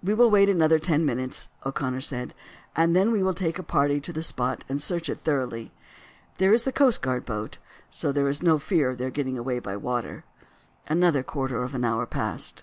"We 0.00 0.14
will 0.14 0.30
wait 0.30 0.48
another 0.48 0.78
ten 0.78 1.04
minutes," 1.04 1.48
O'Connor 1.66 2.02
said, 2.02 2.34
"and 2.76 2.94
then 2.94 3.10
we 3.10 3.20
will 3.20 3.34
take 3.34 3.58
a 3.58 3.64
party 3.64 4.00
to 4.02 4.12
the 4.12 4.22
spot 4.22 4.62
and 4.68 4.80
search 4.80 5.08
it 5.08 5.22
thoroughly. 5.24 5.72
There 6.38 6.52
is 6.52 6.62
the 6.62 6.70
coast 6.70 7.02
guard 7.02 7.24
boat, 7.24 7.58
so 7.90 8.12
there 8.12 8.28
is 8.28 8.44
no 8.44 8.60
fear 8.60 8.90
of 8.90 8.98
their 8.98 9.10
getting 9.10 9.36
away 9.36 9.58
by 9.58 9.76
water." 9.76 10.22
Another 10.86 11.24
quarter 11.24 11.64
of 11.64 11.74
an 11.74 11.84
hour 11.84 12.06
passed. 12.06 12.60